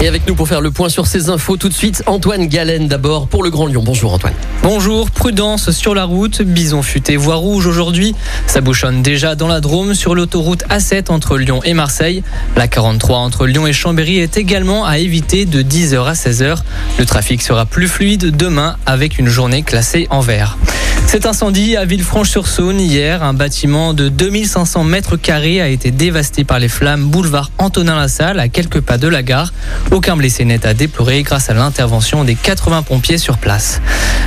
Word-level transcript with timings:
Et 0.00 0.06
avec 0.06 0.28
nous 0.28 0.36
pour 0.36 0.46
faire 0.46 0.60
le 0.60 0.70
point 0.70 0.88
sur 0.88 1.08
ces 1.08 1.28
infos 1.28 1.56
tout 1.56 1.68
de 1.68 1.74
suite, 1.74 2.04
Antoine 2.06 2.46
Galen 2.46 2.86
d'abord 2.86 3.26
pour 3.26 3.42
le 3.42 3.50
Grand 3.50 3.66
Lyon. 3.66 3.82
Bonjour 3.84 4.12
Antoine. 4.12 4.32
Bonjour, 4.62 5.10
prudence 5.10 5.72
sur 5.72 5.92
la 5.92 6.04
route, 6.04 6.40
bison 6.40 6.82
futé 6.82 7.16
voie 7.16 7.34
rouge 7.34 7.66
aujourd'hui. 7.66 8.14
Ça 8.46 8.60
bouchonne 8.60 9.02
déjà 9.02 9.34
dans 9.34 9.48
la 9.48 9.60
Drôme 9.60 9.94
sur 9.94 10.14
l'autoroute 10.14 10.62
A7 10.70 11.10
entre 11.10 11.36
Lyon 11.36 11.60
et 11.64 11.74
Marseille. 11.74 12.22
La 12.54 12.68
43 12.68 13.18
entre 13.18 13.48
Lyon 13.48 13.66
et 13.66 13.72
Chambéry 13.72 14.18
est 14.18 14.36
également 14.36 14.86
à 14.86 14.98
éviter 14.98 15.46
de 15.46 15.62
10h 15.62 16.04
à 16.04 16.12
16h. 16.12 16.58
Le 17.00 17.04
trafic 17.04 17.42
sera 17.42 17.66
plus 17.66 17.88
fluide 17.88 18.36
demain 18.36 18.76
avec 18.86 19.18
une 19.18 19.28
journée 19.28 19.64
classée 19.64 20.06
en 20.10 20.20
vert. 20.20 20.58
Cet 21.08 21.24
incendie 21.24 21.74
à 21.74 21.86
Villefranche-sur-Saône 21.86 22.78
hier, 22.78 23.22
un 23.22 23.32
bâtiment 23.32 23.94
de 23.94 24.10
2500 24.10 24.84
mètres 24.84 25.16
carrés 25.16 25.58
a 25.58 25.68
été 25.68 25.90
dévasté 25.90 26.44
par 26.44 26.58
les 26.58 26.68
flammes 26.68 27.06
boulevard 27.06 27.50
Antonin-Lassalle 27.56 28.38
à 28.38 28.48
quelques 28.48 28.82
pas 28.82 28.98
de 28.98 29.08
la 29.08 29.22
gare. 29.22 29.54
Aucun 29.90 30.16
blessé 30.16 30.44
n'est 30.44 30.66
à 30.66 30.74
déplorer 30.74 31.22
grâce 31.22 31.48
à 31.48 31.54
l'intervention 31.54 32.22
des 32.22 32.34
80 32.34 32.82
pompiers 32.82 33.16
sur 33.16 33.38
place. 33.38 33.80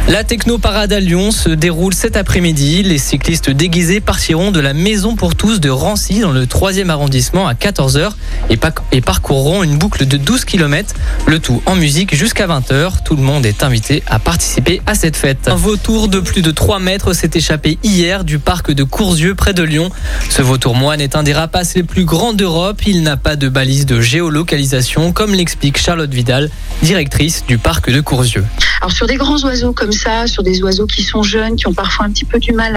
La 0.07 0.23
techno-parade 0.23 0.91
à 0.91 0.99
Lyon 0.99 1.29
se 1.29 1.49
déroule 1.49 1.93
cet 1.93 2.17
après-midi. 2.17 2.81
Les 2.81 2.97
cyclistes 2.97 3.51
déguisés 3.51 4.01
partiront 4.01 4.49
de 4.49 4.59
la 4.59 4.73
Maison 4.73 5.15
pour 5.15 5.35
tous 5.35 5.59
de 5.59 5.69
Rancy 5.69 6.21
dans 6.21 6.31
le 6.31 6.47
3e 6.47 6.89
arrondissement 6.89 7.47
à 7.47 7.53
14h 7.53 8.09
et 8.49 9.01
parcourront 9.01 9.61
une 9.61 9.77
boucle 9.77 10.07
de 10.07 10.17
12 10.17 10.45
km. 10.45 10.95
Le 11.27 11.37
tout 11.37 11.61
en 11.67 11.75
musique 11.75 12.15
jusqu'à 12.15 12.47
20h. 12.47 13.03
Tout 13.05 13.15
le 13.15 13.21
monde 13.21 13.45
est 13.45 13.61
invité 13.61 14.01
à 14.07 14.17
participer 14.17 14.81
à 14.87 14.95
cette 14.95 15.15
fête. 15.15 15.47
Un 15.47 15.55
vautour 15.55 16.07
de 16.07 16.19
plus 16.19 16.41
de 16.41 16.49
3 16.49 16.79
mètres 16.79 17.13
s'est 17.13 17.31
échappé 17.35 17.77
hier 17.83 18.23
du 18.23 18.39
parc 18.39 18.71
de 18.71 18.83
Courzieux 18.83 19.35
près 19.35 19.53
de 19.53 19.61
Lyon. 19.61 19.91
Ce 20.29 20.41
vautour 20.41 20.73
moine 20.73 21.01
est 21.01 21.15
un 21.15 21.21
des 21.21 21.33
rapaces 21.33 21.75
les 21.75 21.83
plus 21.83 22.05
grands 22.05 22.33
d'Europe. 22.33 22.81
Il 22.87 23.03
n'a 23.03 23.15
pas 23.15 23.35
de 23.35 23.47
balise 23.47 23.85
de 23.85 24.01
géolocalisation 24.01 25.13
comme 25.13 25.35
l'explique 25.35 25.50
Charlotte 25.75 26.13
Vidal, 26.13 26.49
directrice 26.81 27.43
du 27.47 27.57
parc 27.57 27.89
de 27.91 28.01
Courzieux. 28.01 28.45
Alors 28.81 28.91
sur 28.91 29.05
des 29.05 29.15
grands 29.15 29.37
oiseaux 29.43 29.73
comme 29.73 29.91
ça, 29.91 30.25
sur 30.25 30.41
des 30.41 30.63
oiseaux 30.63 30.87
qui 30.87 31.03
sont 31.03 31.21
jeunes, 31.21 31.55
qui 31.55 31.67
ont 31.67 31.73
parfois 31.73 32.07
un 32.07 32.09
petit 32.09 32.25
peu 32.25 32.39
du 32.39 32.51
mal 32.51 32.75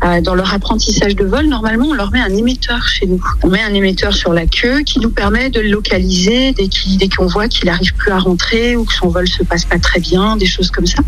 à, 0.00 0.20
dans 0.20 0.34
leur 0.34 0.52
apprentissage 0.52 1.14
de 1.14 1.24
vol, 1.24 1.46
normalement 1.46 1.86
on 1.86 1.92
leur 1.92 2.10
met 2.10 2.18
un 2.18 2.34
émetteur 2.36 2.88
chez 2.88 3.06
nous. 3.06 3.22
On 3.44 3.48
met 3.48 3.62
un 3.62 3.72
émetteur 3.72 4.12
sur 4.14 4.32
la 4.32 4.46
queue 4.46 4.82
qui 4.82 4.98
nous 4.98 5.10
permet 5.10 5.50
de 5.50 5.60
le 5.60 5.70
localiser 5.70 6.52
dès 6.52 7.08
qu'on 7.08 7.26
voit 7.26 7.46
qu'il 7.46 7.66
n'arrive 7.66 7.94
plus 7.94 8.10
à 8.10 8.18
rentrer 8.18 8.74
ou 8.74 8.84
que 8.84 8.92
son 8.92 9.08
vol 9.08 9.28
se 9.28 9.44
passe 9.44 9.64
pas 9.64 9.78
très 9.78 10.00
bien, 10.00 10.36
des 10.36 10.46
choses 10.46 10.72
comme 10.72 10.86
ça. 10.86 10.98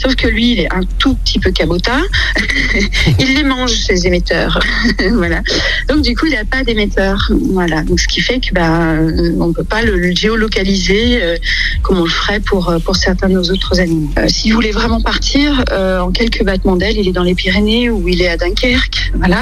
Sauf 0.00 0.14
que 0.14 0.28
lui, 0.28 0.52
il 0.52 0.60
est 0.60 0.72
un 0.72 0.84
tout 0.98 1.14
petit 1.14 1.40
peu 1.40 1.50
cabota. 1.50 1.98
il 3.18 3.34
les 3.34 3.42
mange 3.42 3.72
ces 3.72 4.06
émetteurs. 4.06 4.60
voilà. 5.14 5.42
Donc 5.88 6.02
du 6.02 6.14
coup, 6.14 6.26
il 6.26 6.34
n'a 6.34 6.44
pas 6.44 6.62
d'émetteur. 6.62 7.28
Voilà. 7.50 7.82
Donc 7.82 7.98
ce 7.98 8.06
qui 8.06 8.20
fait 8.20 8.38
que 8.38 8.54
bah, 8.54 8.94
on 9.40 9.52
peut 9.52 9.64
pas 9.64 9.82
le, 9.82 10.14
géolocaliser 10.14 11.20
euh, 11.20 11.36
comme 11.82 11.98
on 11.98 12.04
le 12.04 12.10
ferait 12.10 12.38
pour 12.38 12.72
pour 12.84 12.94
certains 12.94 13.28
de 13.28 13.34
nos 13.34 13.50
autres 13.50 13.80
animaux. 13.80 13.95
Euh, 14.18 14.28
S'il 14.28 14.54
voulait 14.54 14.72
vraiment 14.72 15.00
partir, 15.00 15.64
euh, 15.72 16.00
en 16.00 16.10
quelques 16.10 16.44
battements 16.44 16.76
d'ailes, 16.76 16.96
il 16.98 17.08
est 17.08 17.12
dans 17.12 17.22
les 17.22 17.34
Pyrénées 17.34 17.90
ou 17.90 18.08
il 18.08 18.22
est 18.22 18.28
à 18.28 18.36
Dunkerque. 18.36 19.12
Voilà. 19.14 19.40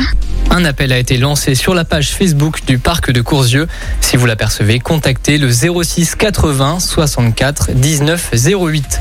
Un 0.51 0.65
appel 0.65 0.93
a 0.93 0.99
été 0.99 1.17
lancé 1.17 1.55
sur 1.55 1.75
la 1.75 1.85
page 1.85 2.11
Facebook 2.11 2.65
du 2.67 2.79
parc 2.79 3.11
de 3.11 3.21
Courzieux. 3.21 3.67
Si 4.01 4.17
vous 4.17 4.27
l'apercevez, 4.27 4.79
contactez 4.79 5.39
le 5.39 5.51
06 5.51 6.15
80 6.17 6.81
64 6.81 7.73
19 7.73 8.31
08. 8.35 9.01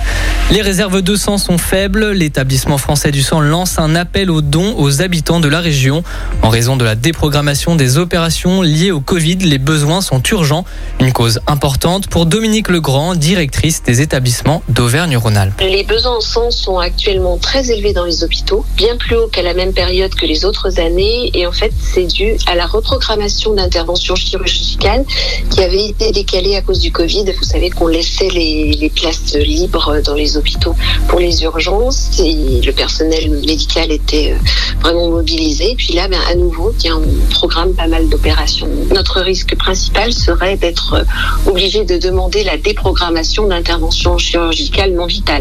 Les 0.52 0.62
réserves 0.62 1.02
de 1.02 1.16
sang 1.16 1.38
sont 1.38 1.58
faibles. 1.58 2.12
L'établissement 2.12 2.78
français 2.78 3.12
du 3.12 3.22
sang 3.22 3.40
lance 3.40 3.80
un 3.80 3.96
appel 3.96 4.30
aux 4.31 4.42
dons 4.42 4.76
aux 4.78 5.02
habitants 5.02 5.40
de 5.40 5.48
la 5.48 5.59
région. 5.59 6.04
En 6.42 6.50
raison 6.50 6.76
de 6.76 6.86
la 6.86 6.96
déprogrammation 6.96 7.76
des 7.76 7.98
opérations 7.98 8.62
liées 8.62 8.92
au 8.92 9.02
Covid, 9.02 9.38
les 9.38 9.58
besoins 9.58 10.02
sont 10.02 10.22
urgents. 10.24 10.66
Une 11.00 11.12
cause 11.12 11.40
importante 11.48 12.08
pour 12.08 12.25
Dominique 12.25 12.69
Legrand, 12.69 13.16
directrice 13.16 13.84
des 13.84 14.02
établissements 14.02 14.63
d'Auvergne-Rhône-Alpes. 14.69 15.43
Les 15.59 15.84
besoins 15.84 16.18
en 16.18 16.22
sang 16.22 16.52
sont 16.52 16.78
actuellement 16.78 17.38
très 17.38 17.72
élevés 17.72 17.94
dans 17.94 18.06
les 18.06 18.24
hôpitaux, 18.24 18.66
bien 18.76 18.98
plus 18.98 19.16
haut 19.16 19.28
qu'à 19.28 19.42
la 19.42 19.54
même 19.54 19.74
période 19.74 20.14
que 20.14 20.26
les 20.26 20.46
autres 20.46 20.80
années. 20.80 21.31
Et 21.34 21.46
en 21.46 21.52
fait, 21.52 21.72
c'est 21.80 22.06
dû 22.06 22.36
à 22.48 22.56
la 22.56 22.66
reprogrammation 22.66 23.54
d'interventions 23.54 24.16
chirurgicales 24.16 25.06
qui 25.50 25.62
avait 25.62 25.86
été 25.86 26.12
décalée 26.12 26.56
à 26.56 26.62
cause 26.62 26.80
du 26.80 26.92
Covid. 26.92 27.26
Vous 27.38 27.44
savez 27.44 27.70
qu'on 27.70 27.88
laissait 27.88 28.30
les, 28.30 28.92
places 28.96 29.36
libres 29.36 30.02
dans 30.04 30.14
les 30.14 30.38
hôpitaux 30.38 30.76
pour 31.08 31.20
les 31.20 31.44
urgences 31.44 32.20
et 32.20 32.62
le 32.62 32.72
personnel 32.72 33.30
médical 33.30 33.92
était 33.92 34.36
vraiment 34.81 35.10
mobilisé. 35.10 35.74
Puis 35.78 35.94
là, 35.94 36.08
ben, 36.08 36.20
à 36.30 36.36
nouveau, 36.36 36.74
on 36.86 37.30
programme 37.31 37.74
pas 37.74 37.88
mal 37.88 38.08
d'opérations. 38.10 38.68
Notre 38.94 39.22
risque 39.22 39.56
principal 39.56 40.14
serait 40.14 40.58
d'être 40.58 41.06
obligé 41.48 41.86
de 41.86 41.98
demander 41.98 42.44
la 42.44 42.58
déprogrammation 42.58 43.48
d'interventions 43.48 44.18
chirurgicales 44.18 44.94
non 44.94 45.06
vitales. 45.06 45.32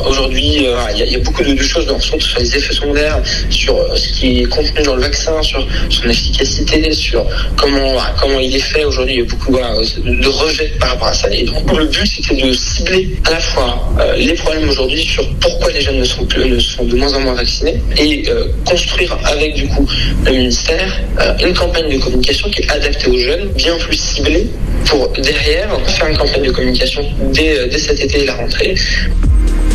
aujourd'hui, 0.07 0.65
il 0.93 1.11
y, 1.11 1.15
a 1.15 1.19
beaucoup 1.19 1.43
de, 1.43 1.60
de 1.61 1.67
choses 1.67 1.85
dans 1.85 1.99
sur 1.99 2.17
les 2.39 2.55
effets 2.55 2.73
secondaires, 2.73 3.21
sur 3.49 3.75
ce 3.97 4.07
qui 4.13 4.41
est 4.41 4.45
contenu 4.45 4.81
dans 4.83 4.95
le 4.95 5.01
vaccin, 5.01 5.41
sur 5.41 5.65
son 5.89 6.09
efficacité, 6.09 6.91
sur 6.91 7.25
comment 7.55 7.97
comment 8.19 8.39
il 8.39 8.55
est 8.55 8.59
fait. 8.59 8.83
Aujourd'hui, 8.85 9.15
il 9.15 9.19
y 9.19 9.23
a 9.23 9.25
beaucoup 9.25 9.51
de, 9.51 10.21
de 10.21 10.27
rejet 10.27 10.71
par 10.79 10.89
rapport 10.89 11.07
à 11.07 11.13
ça. 11.13 11.29
Et 11.31 11.43
donc, 11.43 11.71
le 11.77 11.85
but, 11.85 12.05
c'était 12.05 12.35
de 12.35 12.53
cibler 12.53 13.09
à 13.27 13.31
la 13.31 13.39
fois 13.39 13.93
euh, 13.99 14.15
les 14.15 14.33
problèmes 14.33 14.67
aujourd'hui 14.69 15.03
sur 15.03 15.27
pourquoi 15.35 15.71
les 15.71 15.81
jeunes 15.81 15.99
ne 15.99 16.03
sont, 16.03 16.25
plus, 16.25 16.49
ne 16.49 16.59
sont 16.59 16.83
de 16.83 16.95
moins 16.95 17.13
en 17.13 17.21
moins 17.21 17.33
vaccinés 17.33 17.81
et 17.97 18.23
euh, 18.29 18.45
construire 18.65 19.17
avec 19.25 19.53
du 19.55 19.67
coup 19.67 19.87
le 20.25 20.31
ministère 20.31 20.99
euh, 21.19 21.33
une 21.45 21.53
campagne 21.53 21.89
de 21.89 21.97
communication 21.97 22.49
qui 22.49 22.61
est 22.61 22.71
adaptée 22.71 23.09
aux 23.09 23.17
jeunes, 23.17 23.49
bien 23.55 23.77
plus 23.77 23.97
ciblée 23.97 24.47
pour 24.85 25.09
derrière 25.09 25.69
faire 25.87 26.07
une 26.07 26.17
campagne 26.17 26.43
de 26.43 26.51
communication 26.51 27.03
dès, 27.33 27.67
dès 27.67 27.77
cet 27.77 27.99
été 27.99 28.21
et 28.21 28.25
la 28.25 28.35
rentrée 28.35 28.75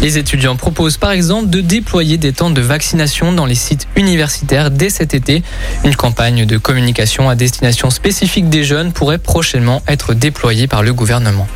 les 0.02 0.18
étudiants 0.18 0.56
proposent 0.56 0.96
par 0.96 1.10
exemple 1.10 1.48
de 1.48 1.60
déployer 1.60 2.18
des 2.18 2.32
temps 2.32 2.50
de 2.50 2.60
vaccination 2.60 3.32
dans 3.32 3.46
les 3.46 3.54
sites 3.54 3.88
universitaires 3.96 4.70
dès 4.70 4.90
cet 4.90 5.14
été. 5.14 5.42
Une 5.84 5.96
campagne 5.96 6.44
de 6.46 6.58
communication 6.58 7.28
à 7.28 7.34
destination 7.34 7.90
spécifique 7.90 8.48
des 8.48 8.64
jeunes 8.64 8.92
pourrait 8.92 9.18
prochainement 9.18 9.82
être 9.88 10.14
déployée 10.14 10.66
par 10.66 10.82
le 10.82 10.92
gouvernement. 10.92 11.46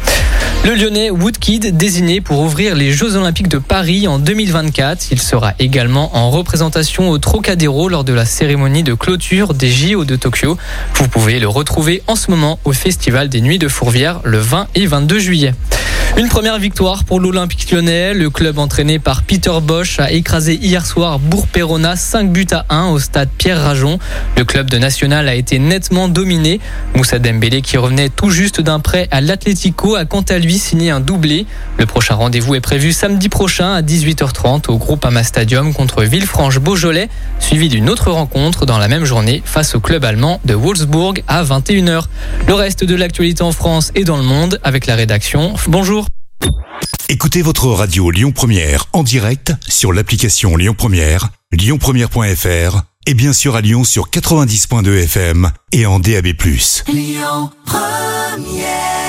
Le 0.62 0.74
Lyonnais 0.74 1.08
Woodkid 1.08 1.74
désigné 1.78 2.20
pour 2.20 2.40
ouvrir 2.40 2.74
les 2.74 2.92
Jeux 2.92 3.16
Olympiques 3.16 3.48
de 3.48 3.56
Paris 3.56 4.06
en 4.06 4.18
2024. 4.18 5.06
Il 5.10 5.20
sera 5.20 5.54
également 5.58 6.14
en 6.14 6.30
représentation 6.30 7.08
au 7.08 7.16
Trocadéro 7.16 7.88
lors 7.88 8.04
de 8.04 8.12
la 8.12 8.26
cérémonie 8.26 8.82
de 8.82 8.92
clôture 8.92 9.54
des 9.54 9.70
JO 9.70 10.04
de 10.04 10.16
Tokyo. 10.16 10.58
Vous 10.96 11.08
pouvez 11.08 11.40
le 11.40 11.48
retrouver 11.48 12.02
en 12.08 12.14
ce 12.14 12.30
moment 12.30 12.58
au 12.64 12.72
Festival 12.72 13.30
des 13.30 13.40
Nuits 13.40 13.58
de 13.58 13.68
Fourvière 13.68 14.20
le 14.22 14.38
20 14.38 14.66
et 14.74 14.86
22 14.86 15.18
juillet. 15.18 15.54
Une 16.16 16.28
première 16.28 16.58
victoire 16.58 17.04
pour 17.04 17.20
l'Olympique 17.20 17.70
lyonnais. 17.70 18.12
Le 18.12 18.28
club 18.28 18.58
entraîné 18.58 18.98
par 18.98 19.22
Peter 19.22 19.52
Bosch 19.62 19.98
a 20.00 20.10
écrasé 20.10 20.54
hier 20.54 20.84
soir 20.84 21.18
Bourg-Perona 21.18 21.96
5 21.96 22.30
buts 22.30 22.46
à 22.50 22.66
1 22.68 22.88
au 22.88 22.98
stade 22.98 23.30
Pierre 23.38 23.62
Rajon. 23.62 23.98
Le 24.36 24.44
club 24.44 24.68
de 24.68 24.76
National 24.76 25.28
a 25.28 25.34
été 25.34 25.58
nettement 25.58 26.08
dominé. 26.08 26.60
Moussa 26.94 27.18
Dembélé 27.18 27.62
qui 27.62 27.78
revenait 27.78 28.10
tout 28.10 28.30
juste 28.30 28.60
d'un 28.60 28.80
prêt 28.80 29.08
à 29.10 29.20
l'Atlético 29.20 29.94
a 29.94 30.04
quant 30.04 30.22
à 30.28 30.38
lui 30.38 30.49
signé 30.58 30.90
un 30.90 31.00
doublé. 31.00 31.46
Le 31.78 31.86
prochain 31.86 32.14
rendez-vous 32.14 32.54
est 32.54 32.60
prévu 32.60 32.92
samedi 32.92 33.28
prochain 33.28 33.72
à 33.72 33.82
18h30 33.82 34.70
au 34.70 34.78
Groupama 34.78 35.22
Stadium 35.24 35.72
contre 35.72 36.02
Villefranche-Beaujolais, 36.02 37.08
suivi 37.38 37.68
d'une 37.68 37.88
autre 37.90 38.10
rencontre 38.10 38.66
dans 38.66 38.78
la 38.78 38.88
même 38.88 39.04
journée 39.04 39.42
face 39.44 39.74
au 39.74 39.80
club 39.80 40.04
allemand 40.04 40.40
de 40.44 40.54
Wolfsburg 40.54 41.22
à 41.28 41.42
21h. 41.44 42.04
Le 42.46 42.54
reste 42.54 42.84
de 42.84 42.94
l'actualité 42.94 43.42
en 43.42 43.52
France 43.52 43.92
et 43.94 44.04
dans 44.04 44.16
le 44.16 44.22
monde 44.22 44.60
avec 44.62 44.86
la 44.86 44.94
rédaction. 44.94 45.54
Bonjour. 45.68 46.06
Écoutez 47.08 47.42
votre 47.42 47.66
radio 47.66 48.10
Lyon 48.10 48.32
Première 48.32 48.86
en 48.92 49.02
direct 49.02 49.52
sur 49.68 49.92
l'application 49.92 50.56
Lyon 50.56 50.74
Première, 50.76 51.30
lyonpremière.fr 51.52 52.82
et 53.06 53.14
bien 53.14 53.32
sûr 53.32 53.56
à 53.56 53.60
Lyon 53.60 53.84
sur 53.84 54.10
90.2 54.10 55.04
FM 55.04 55.50
et 55.72 55.86
en 55.86 55.98
DAB+. 55.98 56.28
Lyon 56.86 57.50
Première 57.66 58.99